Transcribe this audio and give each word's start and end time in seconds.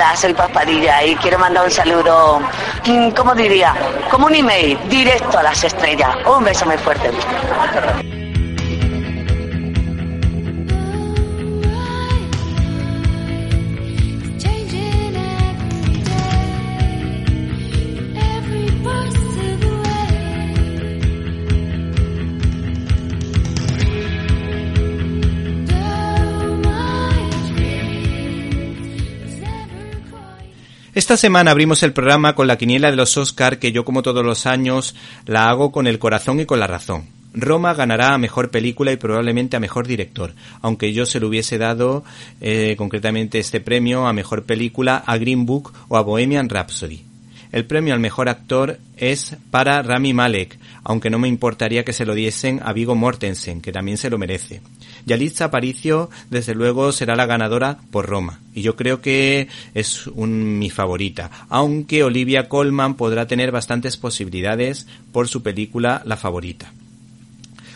Hola, 0.00 0.16
soy 0.16 0.34
y 1.04 1.14
quiero 1.16 1.38
mandar 1.38 1.62
un 1.62 1.70
saludo, 1.70 2.40
mm, 2.86 3.10
¿cómo 3.10 3.34
diría? 3.34 3.74
Como 4.10 4.28
un 4.28 4.34
email, 4.34 4.78
directo 4.88 5.38
a 5.38 5.42
las 5.42 5.62
estrellas. 5.62 6.16
Un 6.24 6.42
beso 6.42 6.64
muy 6.64 6.78
fuerte. 6.78 7.10
Esta 30.92 31.16
semana 31.16 31.52
abrimos 31.52 31.84
el 31.84 31.92
programa 31.92 32.34
con 32.34 32.48
la 32.48 32.58
quiniela 32.58 32.90
de 32.90 32.96
los 32.96 33.16
Oscar 33.16 33.60
que 33.60 33.70
yo 33.70 33.84
como 33.84 34.02
todos 34.02 34.24
los 34.24 34.44
años 34.44 34.96
la 35.24 35.48
hago 35.48 35.70
con 35.70 35.86
el 35.86 36.00
corazón 36.00 36.40
y 36.40 36.46
con 36.46 36.58
la 36.58 36.66
razón. 36.66 37.06
Roma 37.32 37.74
ganará 37.74 38.12
a 38.12 38.18
mejor 38.18 38.50
película 38.50 38.90
y 38.90 38.96
probablemente 38.96 39.56
a 39.56 39.60
mejor 39.60 39.86
director, 39.86 40.34
aunque 40.62 40.92
yo 40.92 41.06
se 41.06 41.20
lo 41.20 41.28
hubiese 41.28 41.58
dado 41.58 42.02
eh, 42.40 42.74
concretamente 42.76 43.38
este 43.38 43.60
premio 43.60 44.08
a 44.08 44.12
mejor 44.12 44.42
película 44.42 44.96
a 45.06 45.16
Green 45.16 45.46
Book 45.46 45.72
o 45.86 45.96
a 45.96 46.02
Bohemian 46.02 46.48
Rhapsody. 46.48 47.09
El 47.52 47.64
premio 47.64 47.94
al 47.94 48.00
mejor 48.00 48.28
actor 48.28 48.78
es 48.96 49.36
para 49.50 49.82
Rami 49.82 50.14
Malek, 50.14 50.58
aunque 50.84 51.10
no 51.10 51.18
me 51.18 51.28
importaría 51.28 51.84
que 51.84 51.92
se 51.92 52.06
lo 52.06 52.14
diesen 52.14 52.60
a 52.62 52.72
Vigo 52.72 52.94
Mortensen, 52.94 53.60
que 53.60 53.72
también 53.72 53.96
se 53.96 54.10
lo 54.10 54.18
merece. 54.18 54.60
Yalitza 55.06 55.46
Aparicio, 55.46 56.10
desde 56.30 56.54
luego, 56.54 56.92
será 56.92 57.16
la 57.16 57.26
ganadora 57.26 57.78
por 57.90 58.06
Roma, 58.06 58.40
y 58.54 58.62
yo 58.62 58.76
creo 58.76 59.00
que 59.00 59.48
es 59.74 60.06
un, 60.06 60.58
mi 60.58 60.70
favorita, 60.70 61.30
aunque 61.48 62.04
Olivia 62.04 62.48
Colman 62.48 62.94
podrá 62.94 63.26
tener 63.26 63.50
bastantes 63.50 63.96
posibilidades 63.96 64.86
por 65.12 65.26
su 65.26 65.42
película 65.42 66.02
La 66.04 66.16
favorita. 66.16 66.72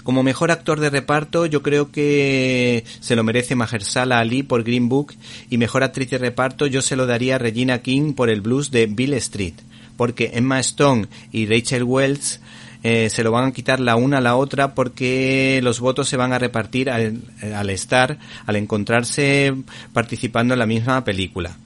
Como 0.05 0.23
mejor 0.23 0.51
actor 0.51 0.81
de 0.81 0.91
reparto, 0.91 1.47
yo 1.47 1.63
creo 1.63 1.91
que 1.91 2.85
se 3.01 3.17
lo 3.17 3.25
merece 3.25 3.55
Mahershala 3.55 4.19
Ali 4.19 4.43
por 4.43 4.63
Green 4.63 4.91
Book 4.91 5.15
y 5.49 5.57
mejor 5.57 5.83
actriz 5.83 6.11
de 6.11 6.19
reparto 6.19 6.67
yo 6.67 6.83
se 6.83 6.95
lo 6.95 7.07
daría 7.07 7.37
a 7.37 7.39
Regina 7.39 7.79
King 7.79 8.13
por 8.13 8.29
el 8.29 8.43
blues 8.43 8.71
de 8.71 8.85
Bill 8.85 9.15
Street, 9.15 9.55
porque 9.97 10.33
Emma 10.35 10.61
Stone 10.61 11.07
y 11.33 11.47
Rachel 11.47 11.85
Wells 11.85 12.41
eh, 12.83 13.09
se 13.09 13.25
lo 13.25 13.33
van 13.33 13.49
a 13.49 13.53
quitar 13.53 13.81
la 13.81 13.97
una 13.97 14.19
a 14.19 14.21
la 14.21 14.37
otra 14.37 14.75
porque 14.75 15.61
los 15.63 15.81
votos 15.81 16.07
se 16.07 16.19
van 16.19 16.35
a 16.35 16.39
repartir 16.39 16.91
al, 16.91 17.23
al 17.55 17.71
estar, 17.71 18.19
al 18.45 18.57
encontrarse 18.57 19.55
participando 19.95 20.53
en 20.53 20.59
la 20.61 20.67
misma 20.67 21.03
película. 21.03 21.57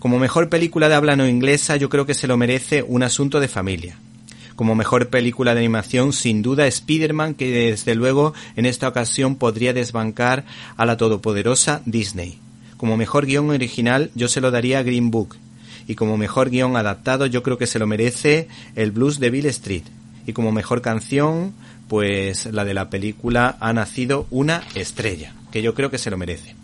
Como 0.00 0.18
mejor 0.18 0.48
película 0.48 0.88
de 0.88 0.96
habla 0.96 1.14
no 1.14 1.28
inglesa, 1.28 1.76
yo 1.76 1.88
creo 1.88 2.04
que 2.04 2.14
se 2.14 2.26
lo 2.26 2.36
merece 2.36 2.82
Un 2.82 3.04
asunto 3.04 3.38
de 3.38 3.46
familia 3.46 3.96
como 4.56 4.74
mejor 4.74 5.08
película 5.08 5.54
de 5.54 5.60
animación, 5.60 6.12
sin 6.12 6.42
duda 6.42 6.66
Spider-Man, 6.66 7.34
que 7.34 7.50
desde 7.50 7.94
luego 7.94 8.34
en 8.56 8.66
esta 8.66 8.88
ocasión 8.88 9.36
podría 9.36 9.72
desbancar 9.72 10.44
a 10.76 10.86
la 10.86 10.96
todopoderosa 10.96 11.82
Disney. 11.84 12.38
Como 12.76 12.96
mejor 12.96 13.26
guion 13.26 13.50
original, 13.50 14.10
yo 14.14 14.28
se 14.28 14.40
lo 14.40 14.50
daría 14.50 14.80
a 14.80 14.82
Green 14.82 15.10
Book. 15.10 15.36
Y 15.86 15.94
como 15.94 16.16
mejor 16.16 16.50
guion 16.50 16.76
adaptado, 16.76 17.26
yo 17.26 17.42
creo 17.42 17.58
que 17.58 17.66
se 17.66 17.78
lo 17.78 17.86
merece 17.86 18.48
el 18.74 18.90
blues 18.90 19.20
de 19.20 19.30
Bill 19.30 19.46
Street. 19.46 19.84
Y 20.26 20.32
como 20.32 20.50
mejor 20.52 20.82
canción, 20.82 21.54
pues 21.86 22.46
la 22.46 22.64
de 22.64 22.74
la 22.74 22.90
película 22.90 23.56
Ha 23.60 23.72
nacido 23.72 24.26
una 24.30 24.62
estrella, 24.74 25.34
que 25.52 25.62
yo 25.62 25.74
creo 25.74 25.90
que 25.90 25.98
se 25.98 26.10
lo 26.10 26.16
merece. 26.16 26.56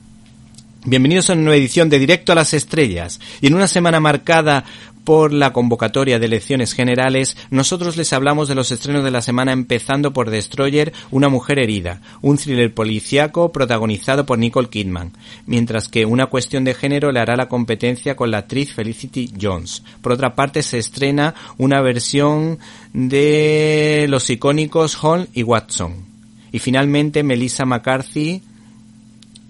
Bienvenidos 0.85 1.31
a 1.31 1.35
una 1.35 1.43
nueva 1.43 1.59
edición 1.59 1.89
de 1.89 2.01
Directo 2.01 2.33
a 2.33 2.35
las 2.35 2.55
Estrellas. 2.55 3.21
Y 3.41 3.47
en 3.47 3.55
una 3.55 3.69
semana 3.69 4.01
marcada 4.01 4.65
por 5.05 5.33
la 5.33 5.53
convocatoria 5.53 6.19
de 6.19 6.27
elecciones 6.27 6.73
generales, 6.73 7.37
nosotros 7.51 7.97
les 7.97 8.13
hablamos 8.13 8.49
de 8.49 8.55
los 8.55 8.71
estrenos 8.71 9.05
de 9.05 9.11
la 9.11 9.23
semana 9.23 9.53
empezando 9.53 10.13
por 10.13 10.31
Destroyer, 10.31 10.93
Una 11.11 11.29
mujer 11.29 11.59
herida, 11.59 12.01
un 12.21 12.39
thriller 12.39 12.73
policiaco 12.73 13.53
protagonizado 13.53 14.27
por 14.27 14.39
Nicole 14.39 14.69
Kidman, 14.69 15.13
mientras 15.47 15.89
que 15.89 16.07
Una 16.07 16.27
cuestión 16.27 16.65
de 16.65 16.75
género 16.75 17.13
le 17.13 17.21
hará 17.21 17.37
la 17.37 17.49
competencia 17.49 18.17
con 18.17 18.31
la 18.31 18.39
actriz 18.39 18.73
Felicity 18.73 19.33
Jones. 19.41 19.83
Por 20.01 20.13
otra 20.13 20.35
parte, 20.35 20.63
se 20.63 20.79
estrena 20.79 21.35
una 21.59 21.81
versión 21.81 22.59
de 22.93 24.07
los 24.09 24.29
icónicos 24.31 24.97
Hall 25.03 25.29
y 25.33 25.43
Watson. 25.43 26.07
Y 26.53 26.59
finalmente, 26.59 27.23
Melissa 27.23 27.65
McCarthy 27.65 28.43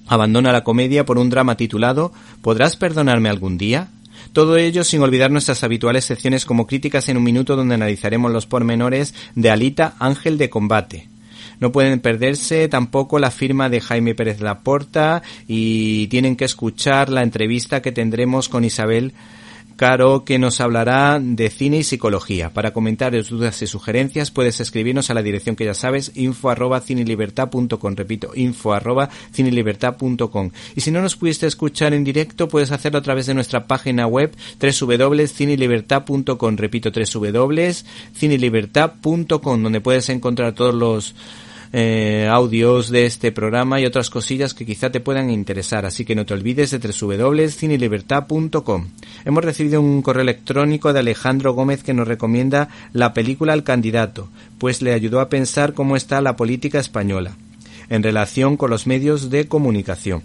abandona 0.06 0.52
la 0.52 0.64
comedia 0.64 1.04
por 1.04 1.18
un 1.18 1.30
drama 1.30 1.56
titulado 1.56 2.12
¿Podrás 2.42 2.76
perdonarme 2.76 3.28
algún 3.28 3.58
día? 3.58 3.88
Todo 4.32 4.56
ello 4.56 4.82
sin 4.82 5.02
olvidar 5.02 5.30
nuestras 5.30 5.62
habituales 5.62 6.06
secciones 6.06 6.46
como 6.46 6.66
críticas 6.66 7.08
en 7.10 7.18
un 7.18 7.22
minuto 7.22 7.54
donde 7.54 7.74
analizaremos 7.74 8.32
los 8.32 8.46
pormenores 8.46 9.14
de 9.34 9.50
Alita 9.50 9.94
Ángel 9.98 10.38
de 10.38 10.48
Combate. 10.48 11.08
No 11.60 11.70
pueden 11.70 12.00
perderse 12.00 12.66
tampoco 12.68 13.18
la 13.18 13.30
firma 13.30 13.68
de 13.68 13.82
Jaime 13.82 14.14
Pérez 14.14 14.40
Laporta 14.40 15.22
y 15.46 16.06
tienen 16.06 16.36
que 16.36 16.46
escuchar 16.46 17.10
la 17.10 17.22
entrevista 17.22 17.82
que 17.82 17.92
tendremos 17.92 18.48
con 18.48 18.64
Isabel 18.64 19.12
Caro, 19.76 20.24
que 20.24 20.38
nos 20.38 20.60
hablará 20.60 21.18
de 21.20 21.50
cine 21.50 21.78
y 21.78 21.82
psicología. 21.82 22.52
Para 22.52 22.72
comentarios, 22.72 23.28
dudas 23.28 23.60
y 23.62 23.66
sugerencias 23.66 24.30
puedes 24.30 24.60
escribirnos 24.60 25.10
a 25.10 25.14
la 25.14 25.22
dirección 25.22 25.56
que 25.56 25.64
ya 25.64 25.74
sabes, 25.74 26.12
info 26.14 26.50
arroba 26.50 26.80
cinelibertad.com. 26.80 27.96
Repito, 27.96 28.30
info 28.34 28.72
arroba 28.72 29.10
cinelibertad.com. 29.32 30.50
Y 30.76 30.80
si 30.80 30.90
no 30.90 31.02
nos 31.02 31.16
pudiste 31.16 31.46
escuchar 31.46 31.94
en 31.94 32.04
directo, 32.04 32.48
puedes 32.48 32.72
hacerlo 32.72 32.98
a 32.98 33.02
través 33.02 33.26
de 33.26 33.34
nuestra 33.34 33.66
página 33.66 34.06
web 34.06 34.34
www.cinelibertad.com. 34.60 36.56
Repito, 36.56 36.90
www.cinelibertad.com, 36.90 39.62
donde 39.62 39.80
puedes 39.80 40.08
encontrar 40.08 40.54
todos 40.54 40.74
los 40.74 41.14
eh, 41.72 42.28
audios 42.30 42.90
de 42.90 43.06
este 43.06 43.32
programa 43.32 43.80
y 43.80 43.86
otras 43.86 44.10
cosillas 44.10 44.52
que 44.52 44.66
quizá 44.66 44.90
te 44.90 45.00
puedan 45.00 45.30
interesar, 45.30 45.86
así 45.86 46.04
que 46.04 46.14
no 46.14 46.26
te 46.26 46.34
olvides 46.34 46.70
de 46.70 46.78
www.cinelibertad.com. 46.78 48.88
Hemos 49.24 49.44
recibido 49.44 49.80
un 49.80 50.02
correo 50.02 50.22
electrónico 50.22 50.92
de 50.92 51.00
Alejandro 51.00 51.54
Gómez 51.54 51.82
que 51.82 51.94
nos 51.94 52.06
recomienda 52.06 52.68
la 52.92 53.14
película 53.14 53.54
al 53.54 53.64
candidato, 53.64 54.28
pues 54.58 54.82
le 54.82 54.92
ayudó 54.92 55.20
a 55.20 55.28
pensar 55.28 55.72
cómo 55.72 55.96
está 55.96 56.20
la 56.20 56.36
política 56.36 56.78
española 56.78 57.36
en 57.88 58.02
relación 58.02 58.56
con 58.56 58.70
los 58.70 58.86
medios 58.86 59.30
de 59.30 59.48
comunicación. 59.48 60.22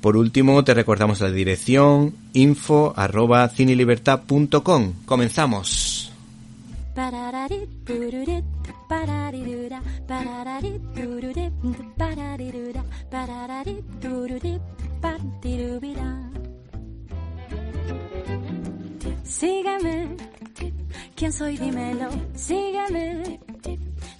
Por 0.00 0.16
último, 0.16 0.62
te 0.62 0.74
recordamos 0.74 1.20
la 1.20 1.30
dirección 1.30 2.14
info. 2.32 2.94
Comenzamos. 5.04 6.12
Sígueme, 19.24 20.16
¿quién 21.14 21.32
soy? 21.32 21.56
Dímelo. 21.56 22.08
Sígueme, 22.34 23.40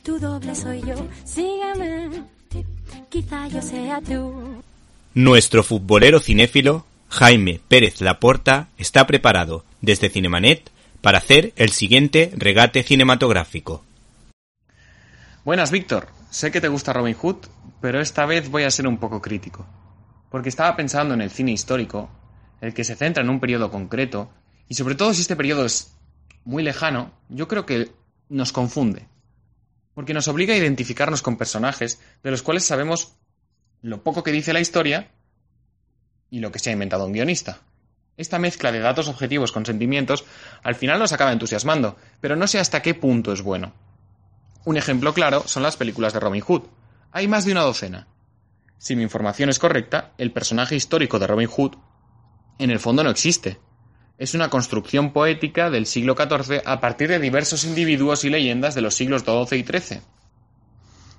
tu 0.03 0.19
doble 0.19 0.55
soy 0.55 0.83
yo. 0.83 0.95
Sígueme, 1.25 2.25
quizá 3.09 3.49
yo 3.49 3.63
sea 3.63 4.01
tú. 4.01 4.63
Nuestro 5.15 5.63
futbolero 5.63 6.21
cinéfilo, 6.21 6.85
Jaime 7.09 7.61
Pérez 7.69 8.01
Laporta, 8.01 8.69
está 8.77 9.07
preparado 9.07 9.65
desde 9.81 10.11
Cinemanet 10.11 10.71
para 11.01 11.19
hacer 11.19 11.53
el 11.57 11.71
siguiente 11.71 12.33
regate 12.37 12.83
cinematográfico. 12.83 13.83
Buenas, 15.47 15.71
Víctor. 15.71 16.09
Sé 16.29 16.51
que 16.51 16.61
te 16.61 16.67
gusta 16.67 16.93
Robin 16.93 17.15
Hood, 17.15 17.47
pero 17.81 18.01
esta 18.01 18.27
vez 18.27 18.51
voy 18.51 18.65
a 18.65 18.71
ser 18.73 18.89
un 18.89 18.99
poco 18.99 19.23
crítico. 19.23 19.65
Porque 20.29 20.49
estaba 20.49 20.75
pensando 20.75 21.15
en 21.15 21.21
el 21.21 21.31
cine 21.31 21.53
histórico, 21.53 22.11
el 22.61 22.75
que 22.75 22.83
se 22.83 22.97
centra 22.97 23.23
en 23.23 23.31
un 23.31 23.39
periodo 23.39 23.71
concreto, 23.71 24.29
y 24.67 24.75
sobre 24.75 24.97
todo 24.97 25.15
si 25.15 25.21
este 25.21 25.37
periodo 25.37 25.65
es 25.65 25.97
muy 26.45 26.65
lejano, 26.65 27.13
yo 27.29 27.47
creo 27.47 27.65
que 27.65 27.93
nos 28.29 28.51
confunde. 28.51 29.07
Porque 29.95 30.15
nos 30.15 30.27
obliga 30.27 30.53
a 30.53 30.57
identificarnos 30.57 31.23
con 31.23 31.37
personajes 31.37 32.01
de 32.25 32.33
los 32.33 32.43
cuales 32.43 32.65
sabemos 32.65 33.15
lo 33.83 34.03
poco 34.03 34.25
que 34.25 34.33
dice 34.33 34.53
la 34.53 34.59
historia 34.59 35.13
y 36.29 36.41
lo 36.41 36.51
que 36.51 36.59
se 36.59 36.71
ha 36.71 36.73
inventado 36.73 37.07
un 37.07 37.13
guionista. 37.13 37.61
Esta 38.17 38.41
mezcla 38.41 38.73
de 38.73 38.81
datos 38.81 39.07
objetivos 39.07 39.53
con 39.53 39.65
sentimientos 39.65 40.25
al 40.65 40.75
final 40.75 40.99
nos 40.99 41.13
acaba 41.13 41.31
entusiasmando, 41.31 41.97
pero 42.21 42.35
no 42.35 42.49
sé 42.49 42.59
hasta 42.59 42.83
qué 42.83 42.95
punto 42.95 43.33
es 43.33 43.43
bueno. 43.43 43.86
Un 44.67 44.77
ejemplo 44.77 45.15
claro 45.15 45.45
son 45.47 45.63
las 45.63 45.77
películas 45.77 46.13
de 46.13 46.19
Robin 46.19 46.43
Hood. 46.43 46.63
Hay 47.13 47.29
más 47.29 47.45
de 47.45 47.53
una 47.53 47.63
docena. 47.63 48.09
Si 48.79 48.97
mi 48.97 49.05
información 49.05 49.49
es 49.49 49.61
correcta, 49.61 50.13
el 50.19 50.33
personaje 50.33 50.75
histórico 50.75 51.21
de 51.21 51.29
Robin 51.29 51.47
Hood 51.47 51.77
en 52.59 52.73
el 52.73 52.81
fondo 52.81 53.05
no 53.05 53.11
existe. 53.11 53.61
Es 54.19 54.35
una 54.35 54.51
construcción 54.51 55.13
poética 55.13 55.71
del 55.71 55.87
siglo 55.87 56.17
XIV 56.17 56.63
a 56.65 56.81
partir 56.81 57.09
de 57.09 57.21
diversos 57.21 57.65
individuos 57.65 58.25
y 58.25 58.31
leyendas 58.31 58.75
de 58.75 58.81
los 58.81 58.97
siglos 58.97 59.23
XII 59.23 59.57
y 59.57 59.63
XIII. 59.63 60.01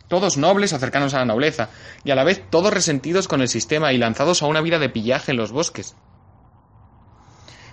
Todos 0.10 0.36
nobles 0.36 0.74
o 0.74 0.80
cercanos 0.80 1.14
a 1.14 1.20
la 1.20 1.26
nobleza, 1.26 1.70
y 2.04 2.12
a 2.12 2.16
la 2.16 2.26
vez 2.26 2.44
todos 2.50 2.74
resentidos 2.74 3.30
con 3.30 3.40
el 3.40 3.48
sistema 3.48 3.94
y 3.94 3.98
lanzados 3.98 4.44
a 4.44 4.48
una 4.48 4.60
vida 4.60 4.78
de 4.78 4.90
pillaje 4.90 5.32
en 5.32 5.38
los 5.38 5.54
bosques. 5.54 5.96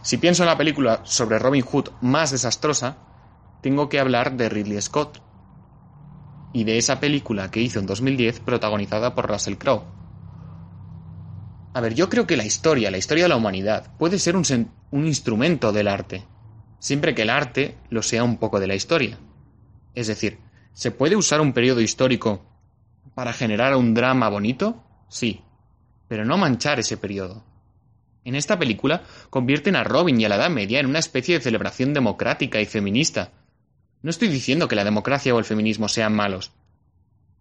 Si 0.03 0.19
pienso 0.19 0.45
en 0.45 0.51
la 0.51 0.57
película 0.57 1.01
sobre 1.03 1.41
Robin 1.41 1.65
Hood 1.65 1.89
más 2.01 2.31
desastrosa, 2.31 2.97
tengo 3.61 3.89
que 3.89 3.99
hablar 3.99 4.37
de 4.37 4.49
Ridley 4.49 4.81
Scott 4.81 5.25
y 6.55 6.63
de 6.65 6.79
esa 6.79 7.01
película 7.01 7.51
que 7.51 7.61
hizo 7.61 7.81
en 7.81 7.87
2010 7.87 8.41
protagonizada 8.41 9.15
por 9.15 9.29
Russell 9.29 9.57
Crowe. 9.57 9.83
A 11.75 11.81
ver, 11.81 11.95
yo 11.95 12.09
creo 12.09 12.29
que 12.29 12.37
la 12.37 12.45
historia, 12.45 12.93
la 12.93 12.97
historia 12.97 13.25
de 13.25 13.29
la 13.29 13.37
humanidad, 13.37 13.93
puede 13.99 14.21
ser 14.21 14.37
un, 14.37 14.45
instrumento 14.93 15.73
del 15.73 15.89
arte, 15.89 16.25
siempre 16.79 17.13
que 17.13 17.23
el 17.23 17.31
arte 17.31 17.77
lo 17.91 18.03
sea 18.03 18.23
un 18.23 18.39
poco 18.39 18.61
de 18.61 18.69
la 18.69 18.77
historia. 18.77 19.19
Es 19.97 20.07
decir, 20.07 20.39
¿se 20.73 20.93
puede 20.93 21.17
usar 21.17 21.41
un 21.41 21.53
periodo 21.53 21.81
histórico 21.81 22.47
para 23.17 23.33
generar 23.33 23.75
un 23.75 23.93
drama 23.93 24.29
bonito? 24.29 24.85
Sí, 25.09 25.41
pero 26.07 26.25
no 26.25 26.39
manchar 26.39 26.79
ese 26.79 26.97
periodo. 26.97 27.45
En 28.25 28.37
esta 28.37 28.57
película 28.61 29.03
convierten 29.29 29.75
a 29.75 29.83
Robin 29.83 30.21
y 30.21 30.25
a 30.25 30.29
la 30.29 30.37
Edad 30.37 30.51
Media 30.51 30.79
en 30.79 30.87
una 30.87 31.01
especie 31.01 31.35
de 31.35 31.43
celebración 31.43 31.93
democrática 31.93 32.61
y 32.61 32.67
feminista. 32.67 33.33
No 34.05 34.11
estoy 34.11 34.29
diciendo 34.29 34.69
que 34.69 34.77
la 34.77 34.85
democracia 34.85 35.35
o 35.35 35.39
el 35.39 35.47
feminismo 35.47 35.89
sean 35.89 36.15
malos, 36.15 36.53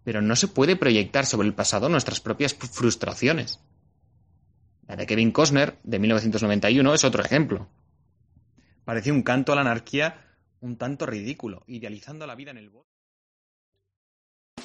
pero 0.02 0.22
no 0.22 0.34
se 0.34 0.48
puede 0.48 0.76
proyectar 0.76 1.26
sobre 1.26 1.46
el 1.46 1.52
pasado 1.52 1.90
nuestras 1.90 2.20
propias 2.20 2.54
frustraciones. 2.54 3.60
La 4.88 4.96
de 4.96 5.04
Kevin 5.04 5.30
Costner, 5.30 5.76
de 5.82 5.98
1991, 5.98 6.94
es 6.94 7.04
otro 7.04 7.22
ejemplo. 7.22 7.68
Parece 8.86 9.12
un 9.12 9.22
canto 9.22 9.52
a 9.52 9.56
la 9.56 9.60
anarquía 9.60 10.24
un 10.60 10.78
tanto 10.78 11.04
ridículo, 11.04 11.64
idealizando 11.66 12.26
la 12.26 12.34
vida 12.34 12.52
en 12.52 12.56
el 12.56 12.70
bosque. 12.70 12.94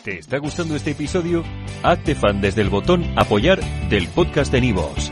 ¿Te 0.02 0.19
está 0.19 0.38
gustando 0.38 0.78
este 0.78 0.92
episodio? 0.92 1.44
Hazte 1.84 2.16
fan 2.16 2.40
desde 2.40 2.62
el 2.62 2.69
botón 2.69 3.04
Apoyar 3.18 3.60
del 3.90 4.07
podcast 4.07 4.54
de 4.54 4.62
Nivos. 4.62 5.12